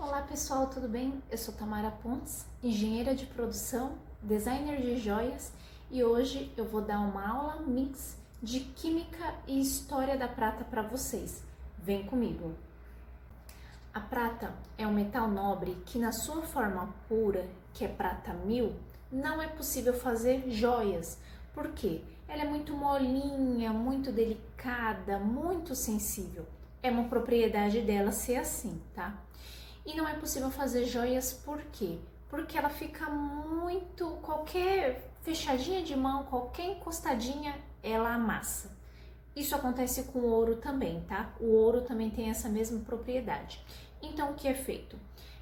Olá 0.00 0.22
pessoal, 0.22 0.68
tudo 0.68 0.86
bem? 0.86 1.20
Eu 1.28 1.36
sou 1.36 1.52
Tamara 1.52 1.90
Pontes, 1.90 2.46
engenheira 2.62 3.16
de 3.16 3.26
produção, 3.26 3.98
designer 4.22 4.80
de 4.80 4.96
joias 4.96 5.52
e 5.90 6.04
hoje 6.04 6.52
eu 6.56 6.64
vou 6.64 6.80
dar 6.80 7.00
uma 7.00 7.28
aula 7.28 7.62
mix 7.62 8.16
de 8.40 8.60
química 8.60 9.34
e 9.44 9.60
história 9.60 10.16
da 10.16 10.28
prata 10.28 10.62
para 10.62 10.82
vocês. 10.82 11.42
Vem 11.78 12.06
comigo! 12.06 12.54
A 13.92 13.98
prata 13.98 14.54
é 14.78 14.86
um 14.86 14.94
metal 14.94 15.28
nobre 15.28 15.76
que, 15.84 15.98
na 15.98 16.12
sua 16.12 16.42
forma 16.42 16.94
pura, 17.08 17.44
que 17.74 17.84
é 17.84 17.88
prata 17.88 18.32
mil, 18.32 18.76
não 19.10 19.42
é 19.42 19.48
possível 19.48 19.92
fazer 19.92 20.48
joias. 20.48 21.18
Por 21.52 21.72
quê? 21.72 22.02
Ela 22.28 22.42
é 22.42 22.48
muito 22.48 22.72
molinha, 22.72 23.72
muito 23.72 24.12
delicada, 24.12 25.18
muito 25.18 25.74
sensível. 25.74 26.46
É 26.84 26.88
uma 26.88 27.08
propriedade 27.08 27.80
dela 27.80 28.12
ser 28.12 28.36
assim, 28.36 28.80
tá? 28.94 29.24
E 29.88 29.94
não 29.94 30.06
é 30.06 30.12
possível 30.12 30.50
fazer 30.50 30.84
joias 30.84 31.32
por 31.32 31.62
quê? 31.72 31.98
Porque 32.28 32.58
ela 32.58 32.68
fica 32.68 33.08
muito. 33.08 34.18
qualquer 34.20 35.10
fechadinha 35.22 35.82
de 35.82 35.96
mão, 35.96 36.24
qualquer 36.24 36.66
encostadinha, 36.76 37.56
ela 37.82 38.12
amassa. 38.12 38.70
Isso 39.34 39.56
acontece 39.56 40.02
com 40.02 40.18
o 40.18 40.26
ouro 40.26 40.56
também, 40.56 41.00
tá? 41.08 41.32
O 41.40 41.46
ouro 41.54 41.80
também 41.80 42.10
tem 42.10 42.28
essa 42.28 42.50
mesma 42.50 42.80
propriedade. 42.80 43.64
Então, 44.02 44.32
o 44.32 44.34
que 44.34 44.46
é 44.46 44.52
feito? 44.52 44.94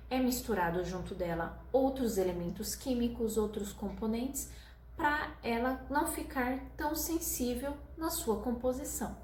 É 0.09 0.21
misturado 0.21 0.85
junto 0.85 1.13
dela 1.13 1.61
outros 1.73 2.17
elementos 2.17 2.77
químicos, 2.77 3.37
outros 3.37 3.73
componentes, 3.73 4.49
para 4.97 5.35
ela 5.43 5.85
não 5.91 6.07
ficar 6.07 6.61
tão 6.77 6.95
sensível 6.95 7.77
na 7.97 8.11
sua 8.11 8.37
composição. 8.37 9.17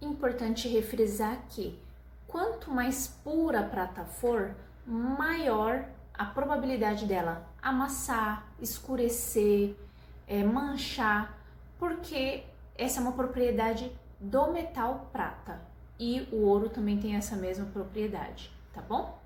Importante 0.00 0.66
refrisar 0.66 1.46
que 1.48 1.78
quanto 2.28 2.70
mais 2.70 3.08
pura 3.08 3.60
a 3.60 3.64
prata 3.64 4.04
for, 4.04 4.54
maior 4.86 5.84
a 6.14 6.26
probabilidade 6.26 7.06
dela 7.06 7.48
amassar, 7.60 8.46
escurecer, 8.60 9.74
é, 10.26 10.44
manchar, 10.44 11.36
porque 11.78 12.44
essa 12.76 13.00
é 13.00 13.02
uma 13.02 13.12
propriedade 13.12 13.90
do 14.20 14.52
metal 14.52 15.08
prata 15.12 15.60
e 15.98 16.28
o 16.30 16.42
ouro 16.42 16.68
também 16.68 16.98
tem 16.98 17.16
essa 17.16 17.34
mesma 17.34 17.66
propriedade, 17.66 18.52
tá 18.72 18.80
bom? 18.80 19.18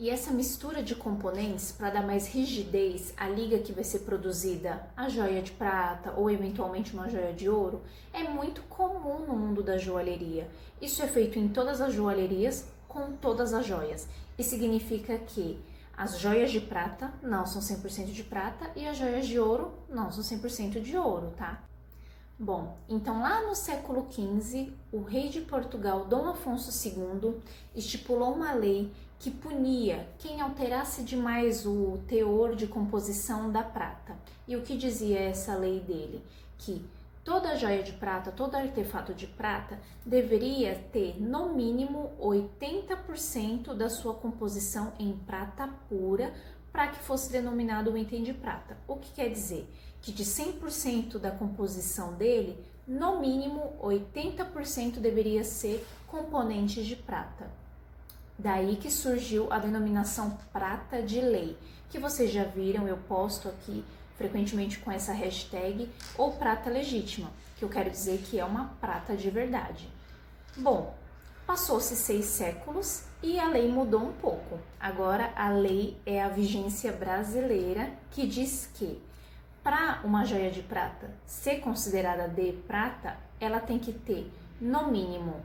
E 0.00 0.08
essa 0.08 0.32
mistura 0.32 0.82
de 0.82 0.94
componentes 0.94 1.72
para 1.72 1.90
dar 1.90 2.06
mais 2.06 2.26
rigidez 2.26 3.12
à 3.18 3.28
liga 3.28 3.58
que 3.58 3.70
vai 3.70 3.84
ser 3.84 3.98
produzida 3.98 4.86
a 4.96 5.10
joia 5.10 5.42
de 5.42 5.50
prata 5.52 6.14
ou 6.16 6.30
eventualmente 6.30 6.94
uma 6.94 7.10
joia 7.10 7.34
de 7.34 7.50
ouro 7.50 7.82
é 8.10 8.22
muito 8.22 8.62
comum 8.62 9.26
no 9.26 9.36
mundo 9.36 9.62
da 9.62 9.76
joalheria. 9.76 10.48
Isso 10.80 11.02
é 11.02 11.06
feito 11.06 11.38
em 11.38 11.50
todas 11.50 11.82
as 11.82 11.92
joalherias 11.92 12.64
com 12.88 13.12
todas 13.12 13.52
as 13.52 13.66
joias. 13.66 14.08
E 14.38 14.42
significa 14.42 15.18
que 15.18 15.60
as 15.94 16.18
joias 16.18 16.50
de 16.50 16.62
prata 16.62 17.12
não 17.22 17.44
são 17.44 17.60
100% 17.60 18.06
de 18.06 18.24
prata 18.24 18.70
e 18.74 18.86
as 18.88 18.96
joias 18.96 19.26
de 19.26 19.38
ouro 19.38 19.70
não 19.86 20.10
são 20.10 20.24
100% 20.24 20.80
de 20.80 20.96
ouro, 20.96 21.34
tá? 21.36 21.62
Bom, 22.38 22.74
então 22.88 23.20
lá 23.20 23.42
no 23.42 23.54
século 23.54 24.06
XV, 24.10 24.72
o 24.90 25.02
rei 25.02 25.28
de 25.28 25.42
Portugal, 25.42 26.06
Dom 26.06 26.26
Afonso 26.26 26.70
II, 26.88 27.34
estipulou 27.74 28.32
uma 28.32 28.54
lei 28.54 28.90
que 29.20 29.30
punia 29.30 30.08
quem 30.18 30.40
alterasse 30.40 31.02
demais 31.02 31.66
o 31.66 31.98
teor 32.08 32.56
de 32.56 32.66
composição 32.66 33.52
da 33.52 33.62
prata. 33.62 34.16
E 34.48 34.56
o 34.56 34.62
que 34.62 34.78
dizia 34.78 35.20
essa 35.20 35.54
lei 35.54 35.78
dele? 35.78 36.24
Que 36.56 36.82
toda 37.22 37.54
joia 37.54 37.82
de 37.82 37.92
prata, 37.92 38.32
todo 38.32 38.54
artefato 38.54 39.12
de 39.12 39.26
prata 39.26 39.78
deveria 40.06 40.74
ter 40.90 41.20
no 41.20 41.54
mínimo 41.54 42.10
80% 42.18 43.74
da 43.74 43.90
sua 43.90 44.14
composição 44.14 44.94
em 44.98 45.12
prata 45.12 45.68
pura 45.86 46.32
para 46.72 46.88
que 46.88 47.00
fosse 47.00 47.30
denominado 47.30 47.92
o 47.92 47.98
item 47.98 48.22
de 48.22 48.32
prata. 48.32 48.78
O 48.88 48.96
que 48.96 49.12
quer 49.12 49.28
dizer? 49.28 49.68
Que 50.00 50.12
de 50.12 50.24
100% 50.24 51.18
da 51.18 51.30
composição 51.30 52.14
dele, 52.14 52.58
no 52.88 53.20
mínimo 53.20 53.74
80% 53.82 54.98
deveria 54.98 55.44
ser 55.44 55.86
componentes 56.06 56.86
de 56.86 56.96
prata. 56.96 57.60
Daí 58.42 58.76
que 58.76 58.90
surgiu 58.90 59.52
a 59.52 59.58
denominação 59.58 60.38
prata 60.50 61.02
de 61.02 61.20
lei, 61.20 61.58
que 61.90 61.98
vocês 61.98 62.30
já 62.30 62.42
viram, 62.42 62.88
eu 62.88 62.96
posto 62.96 63.50
aqui 63.50 63.84
frequentemente 64.16 64.78
com 64.78 64.90
essa 64.90 65.12
hashtag 65.12 65.90
ou 66.16 66.32
prata 66.32 66.70
legítima, 66.70 67.30
que 67.58 67.64
eu 67.66 67.68
quero 67.68 67.90
dizer 67.90 68.16
que 68.22 68.40
é 68.40 68.44
uma 68.44 68.70
prata 68.80 69.14
de 69.14 69.28
verdade. 69.28 69.90
Bom, 70.56 70.94
passou-se 71.46 71.94
seis 71.94 72.24
séculos 72.24 73.02
e 73.22 73.38
a 73.38 73.46
lei 73.46 73.70
mudou 73.70 74.00
um 74.00 74.12
pouco. 74.12 74.58
Agora 74.80 75.34
a 75.36 75.50
lei 75.50 75.98
é 76.06 76.22
a 76.22 76.30
vigência 76.30 76.92
brasileira 76.92 77.92
que 78.10 78.26
diz 78.26 78.70
que 78.72 79.02
para 79.62 80.00
uma 80.02 80.24
joia 80.24 80.50
de 80.50 80.62
prata 80.62 81.10
ser 81.26 81.60
considerada 81.60 82.26
de 82.26 82.52
prata, 82.66 83.18
ela 83.38 83.60
tem 83.60 83.78
que 83.78 83.92
ter 83.92 84.32
no 84.58 84.90
mínimo 84.90 85.42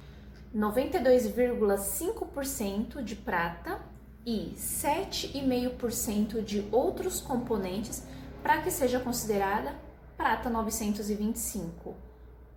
92,5% 0.56 3.04
de 3.04 3.16
prata 3.16 3.80
e 4.26 4.54
7,5% 4.56 6.42
de 6.42 6.66
outros 6.72 7.20
componentes 7.20 8.02
para 8.42 8.62
que 8.62 8.72
seja 8.72 9.02
considerada 9.02 9.76
prata 10.16 10.50
925 10.50 11.94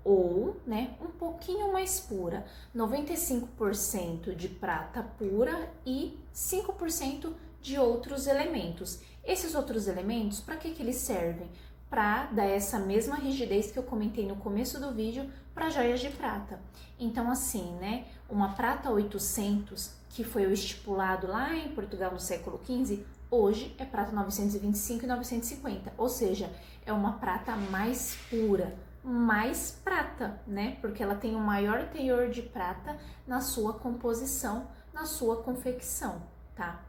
ou, 0.04 0.56
né, 0.64 0.94
um 1.00 1.08
pouquinho 1.08 1.72
mais 1.72 1.98
pura, 1.98 2.46
95% 2.74 4.34
de 4.34 4.48
prata 4.48 5.02
pura 5.02 5.68
e 5.84 6.18
5% 6.32 7.34
de 7.60 7.76
outros 7.78 8.28
elementos. 8.28 9.00
Esses 9.24 9.54
outros 9.54 9.88
elementos, 9.88 10.40
para 10.40 10.56
que 10.56 10.70
que 10.70 10.82
eles 10.82 10.96
servem? 10.96 11.50
Para 11.88 12.26
dar 12.26 12.44
essa 12.44 12.78
mesma 12.78 13.16
rigidez 13.16 13.70
que 13.70 13.78
eu 13.78 13.82
comentei 13.82 14.26
no 14.26 14.36
começo 14.36 14.80
do 14.80 14.92
vídeo 14.92 15.30
para 15.54 15.70
joias 15.70 16.00
de 16.00 16.10
prata. 16.10 16.60
Então 16.98 17.30
assim, 17.30 17.74
né, 17.76 18.04
uma 18.28 18.54
prata 18.54 18.90
800 18.90 19.96
que 20.10 20.24
foi 20.24 20.46
o 20.46 20.52
estipulado 20.52 21.26
lá 21.26 21.54
em 21.54 21.68
Portugal 21.68 22.12
no 22.12 22.20
século 22.20 22.58
15, 22.58 23.06
hoje 23.30 23.74
é 23.78 23.84
prata 23.84 24.12
925 24.12 25.04
e 25.04 25.06
950, 25.06 25.92
ou 25.96 26.08
seja, 26.08 26.50
é 26.84 26.92
uma 26.92 27.14
prata 27.14 27.54
mais 27.54 28.16
pura, 28.30 28.74
mais 29.04 29.78
prata, 29.84 30.40
né? 30.46 30.76
Porque 30.80 31.02
ela 31.02 31.14
tem 31.14 31.34
o 31.34 31.38
um 31.38 31.44
maior 31.44 31.88
teor 31.90 32.30
de 32.30 32.42
prata 32.42 32.98
na 33.26 33.40
sua 33.40 33.74
composição, 33.74 34.68
na 34.92 35.04
sua 35.04 35.42
confecção, 35.42 36.22
tá? 36.56 36.82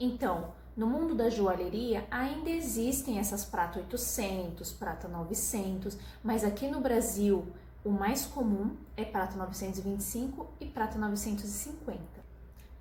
Então, 0.00 0.52
no 0.76 0.86
mundo 0.86 1.14
da 1.14 1.28
joalheria 1.28 2.06
ainda 2.10 2.48
existem 2.48 3.18
essas 3.18 3.44
prata 3.44 3.78
800, 3.78 4.72
prata 4.72 5.06
900, 5.06 5.98
mas 6.24 6.44
aqui 6.44 6.68
no 6.68 6.80
Brasil 6.80 7.46
o 7.84 7.90
mais 7.90 8.24
comum 8.24 8.76
é 8.96 9.04
prata 9.04 9.36
925 9.36 10.46
e 10.60 10.66
prata 10.66 10.98
950. 10.98 12.00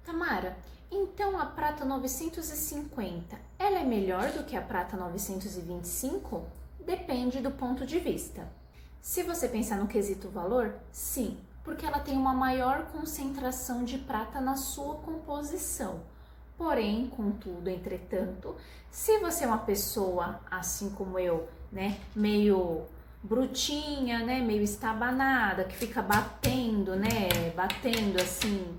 Tamara, 0.05 0.57
então 0.89 1.39
a 1.39 1.45
prata 1.45 1.83
950, 1.83 3.37
ela 3.57 3.79
é 3.79 3.83
melhor 3.83 4.31
do 4.31 4.43
que 4.43 4.55
a 4.55 4.61
prata 4.61 4.95
925? 4.95 6.43
Depende 6.85 7.41
do 7.41 7.51
ponto 7.51 7.85
de 7.85 7.99
vista. 7.99 8.47
Se 9.01 9.23
você 9.23 9.47
pensar 9.47 9.77
no 9.77 9.87
quesito 9.87 10.29
valor, 10.29 10.75
sim, 10.91 11.37
porque 11.63 11.85
ela 11.85 11.99
tem 11.99 12.17
uma 12.17 12.33
maior 12.33 12.85
concentração 12.91 13.83
de 13.83 13.97
prata 13.97 14.39
na 14.39 14.55
sua 14.55 14.95
composição. 14.95 16.01
Porém, 16.61 17.07
contudo, 17.07 17.71
entretanto, 17.71 18.55
se 18.91 19.17
você 19.17 19.45
é 19.45 19.47
uma 19.47 19.57
pessoa 19.57 20.39
assim 20.49 20.91
como 20.91 21.17
eu, 21.17 21.49
né, 21.71 21.97
meio 22.15 22.83
brutinha, 23.23 24.19
né, 24.19 24.41
meio 24.41 24.61
estabanada, 24.61 25.63
que 25.63 25.75
fica 25.75 26.03
batendo, 26.03 26.95
né, 26.95 27.49
batendo 27.55 28.21
assim, 28.21 28.77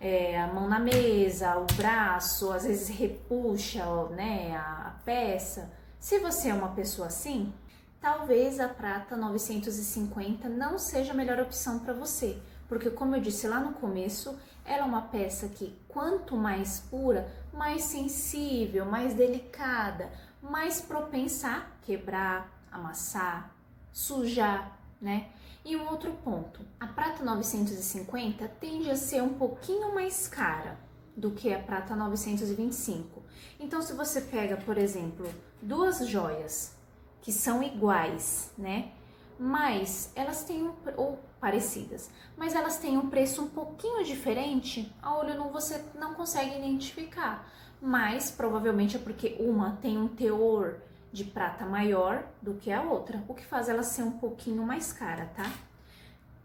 é, 0.00 0.40
a 0.40 0.46
mão 0.46 0.68
na 0.68 0.78
mesa, 0.78 1.58
o 1.58 1.66
braço, 1.74 2.52
às 2.52 2.62
vezes 2.62 2.88
repuxa, 2.88 3.84
né, 4.10 4.56
a, 4.56 4.86
a 4.86 4.90
peça. 5.04 5.72
Se 5.98 6.20
você 6.20 6.50
é 6.50 6.54
uma 6.54 6.68
pessoa 6.68 7.08
assim, 7.08 7.52
talvez 8.00 8.60
a 8.60 8.68
prata 8.68 9.16
950 9.16 10.48
não 10.48 10.78
seja 10.78 11.12
a 11.12 11.16
melhor 11.16 11.40
opção 11.40 11.80
para 11.80 11.92
você, 11.92 12.38
porque 12.68 12.90
como 12.90 13.16
eu 13.16 13.20
disse 13.20 13.48
lá 13.48 13.58
no 13.58 13.72
começo, 13.72 14.38
ela 14.64 14.82
é 14.82 14.84
uma 14.84 15.02
peça 15.02 15.48
que 15.48 15.74
quanto 15.88 16.36
mais 16.36 16.80
pura, 16.80 17.32
mais 17.52 17.84
sensível, 17.84 18.84
mais 18.84 19.14
delicada, 19.14 20.12
mais 20.42 20.80
propensa 20.80 21.48
a 21.48 21.60
quebrar, 21.82 22.52
amassar, 22.70 23.54
sujar, 23.92 24.78
né? 25.00 25.28
E 25.64 25.76
um 25.76 25.88
outro 25.88 26.12
ponto, 26.24 26.60
a 26.78 26.86
prata 26.86 27.24
950 27.24 28.46
tende 28.60 28.90
a 28.90 28.96
ser 28.96 29.22
um 29.22 29.34
pouquinho 29.34 29.94
mais 29.94 30.28
cara 30.28 30.78
do 31.16 31.32
que 31.32 31.52
a 31.52 31.58
prata 31.58 31.96
925. 31.96 33.22
Então, 33.58 33.82
se 33.82 33.92
você 33.92 34.20
pega, 34.20 34.56
por 34.56 34.78
exemplo, 34.78 35.28
duas 35.60 36.06
joias 36.06 36.74
que 37.20 37.32
são 37.32 37.62
iguais, 37.62 38.52
né? 38.56 38.92
Mas 39.38 40.12
elas 40.14 40.44
têm 40.44 40.62
um, 40.62 40.74
ou 40.96 41.18
parecidas, 41.40 42.10
mas 42.36 42.54
elas 42.54 42.78
têm 42.78 42.98
um 42.98 43.08
preço 43.08 43.42
um 43.42 43.48
pouquinho 43.48 44.04
diferente. 44.04 44.92
A 45.00 45.16
olho 45.16 45.36
nu 45.36 45.50
você 45.50 45.84
não 45.94 46.14
consegue 46.14 46.58
identificar, 46.58 47.48
mas 47.80 48.30
provavelmente 48.30 48.96
é 48.96 49.00
porque 49.00 49.36
uma 49.38 49.78
tem 49.80 49.96
um 49.96 50.08
teor 50.08 50.78
de 51.12 51.24
prata 51.24 51.64
maior 51.64 52.24
do 52.42 52.54
que 52.54 52.72
a 52.72 52.82
outra, 52.82 53.22
o 53.28 53.34
que 53.34 53.46
faz 53.46 53.68
ela 53.68 53.82
ser 53.82 54.02
um 54.02 54.18
pouquinho 54.18 54.62
mais 54.62 54.92
cara, 54.92 55.26
tá? 55.34 55.50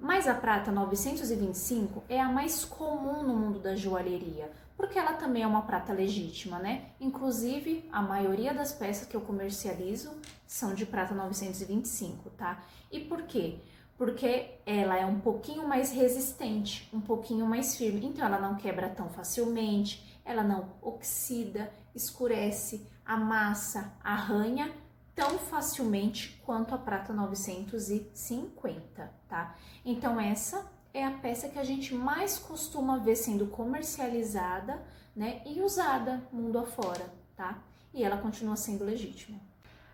Mas 0.04 0.28
a 0.28 0.34
prata 0.34 0.70
925 0.70 2.04
é 2.10 2.20
a 2.20 2.28
mais 2.28 2.66
comum 2.66 3.24
no 3.24 3.34
mundo 3.34 3.60
da 3.60 3.74
joalheria, 3.74 4.52
porque 4.76 5.00
ela 5.00 5.14
também 5.14 5.44
é 5.44 5.48
uma 5.48 5.62
prata 5.62 5.94
legítima, 5.94 6.60
né? 6.60 6.88
Inclusive, 7.00 7.88
a 7.90 8.02
maioria 8.02 8.54
das 8.54 8.74
peças 8.74 9.08
que 9.08 9.16
eu 9.16 9.22
comercializo 9.22 10.12
são 10.46 10.74
de 10.74 10.86
prata 10.86 11.16
925, 11.16 12.32
tá? 12.32 12.62
E 12.92 13.00
por 13.00 13.22
quê? 13.22 13.60
Porque 13.98 14.56
ela 14.66 14.98
é 14.98 15.06
um 15.06 15.22
pouquinho 15.22 15.66
mais 15.66 15.94
resistente, 15.94 16.90
um 16.94 17.00
pouquinho 17.00 17.46
mais 17.46 17.78
firme, 17.78 18.06
então 18.06 18.26
ela 18.26 18.42
não 18.42 18.56
quebra 18.56 18.90
tão 18.90 19.08
facilmente, 19.08 20.20
ela 20.26 20.44
não 20.44 20.66
oxida, 20.82 21.72
escurece, 21.96 22.86
amassa, 23.06 23.94
arranha 24.04 24.70
tão 25.16 25.38
facilmente 25.38 26.42
quanto 26.46 26.74
a 26.74 26.78
prata 26.78 27.14
950, 27.14 29.14
tá? 29.28 29.56
Então 29.86 30.20
essa 30.20 30.72
é 30.94 31.06
a 31.06 31.12
peça 31.12 31.50
que 31.50 31.60
a 31.60 31.64
gente 31.64 31.94
mais 31.94 32.38
costuma 32.38 33.00
ver 33.00 33.16
sendo 33.16 33.48
comercializada, 33.48 34.84
né, 35.16 35.42
e 35.46 35.62
usada 35.62 36.28
mundo 36.32 36.58
afora, 36.58 37.14
tá? 37.36 37.62
E 37.94 38.04
ela 38.04 38.18
continua 38.18 38.56
sendo 38.56 38.84
legítima. 38.84 39.40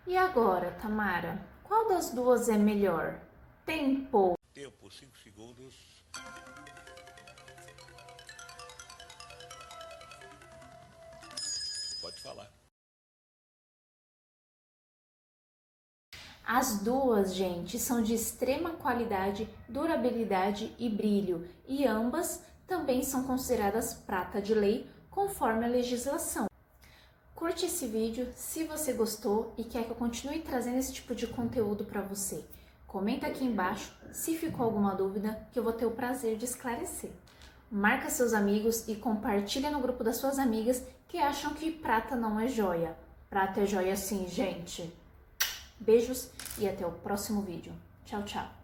E 0.08 0.16
agora, 0.16 0.72
Tamara, 0.82 1.46
qual 1.64 1.90
das 1.90 2.12
duas 2.12 2.50
é 2.50 2.58
melhor? 2.58 3.20
Tempo. 3.66 4.36
Tempo, 4.54 4.90
5 4.90 5.18
segundos. 5.20 6.04
Pode 12.02 12.22
falar. 12.22 12.59
As 16.52 16.80
duas, 16.80 17.36
gente, 17.36 17.78
são 17.78 18.02
de 18.02 18.16
extrema 18.16 18.72
qualidade, 18.72 19.48
durabilidade 19.68 20.74
e 20.80 20.90
brilho, 20.90 21.48
e 21.68 21.86
ambas 21.86 22.42
também 22.66 23.04
são 23.04 23.24
consideradas 23.24 23.94
prata 23.94 24.42
de 24.42 24.56
lei 24.56 24.90
conforme 25.12 25.64
a 25.64 25.70
legislação. 25.70 26.48
Curte 27.36 27.68
esse 27.68 27.86
vídeo 27.86 28.28
se 28.36 28.64
você 28.64 28.94
gostou 28.94 29.54
e 29.60 29.64
quer 29.64 29.84
que 29.84 29.92
eu 29.92 29.96
continue 29.96 30.40
trazendo 30.40 30.80
esse 30.80 30.92
tipo 30.92 31.14
de 31.14 31.28
conteúdo 31.28 31.86
para 31.86 32.02
você. 32.02 32.44
Comenta 32.88 33.28
aqui 33.28 33.46
embaixo 33.46 33.96
se 34.12 34.36
ficou 34.36 34.66
alguma 34.66 34.96
dúvida 34.96 35.48
que 35.52 35.60
eu 35.60 35.64
vou 35.64 35.74
ter 35.74 35.86
o 35.86 35.92
prazer 35.92 36.36
de 36.36 36.46
esclarecer. 36.46 37.12
Marca 37.70 38.10
seus 38.10 38.34
amigos 38.34 38.88
e 38.88 38.96
compartilha 38.96 39.70
no 39.70 39.82
grupo 39.82 40.04
das 40.04 40.18
suas 40.18 40.40
amigas 40.40 40.84
que 41.08 41.20
acham 41.20 41.54
que 41.54 41.70
prata 41.70 42.16
não 42.16 42.40
é 42.40 42.48
joia. 42.48 42.98
Prata 43.30 43.62
é 43.62 43.68
joia 43.68 43.96
sim, 43.96 44.28
gente. 44.28 44.92
Beijos 45.80 46.30
e 46.58 46.68
até 46.68 46.86
o 46.86 46.92
próximo 46.92 47.42
vídeo. 47.42 47.74
Tchau, 48.06 48.24
tchau. 48.24 48.59